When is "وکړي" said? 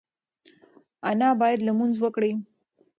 1.99-2.31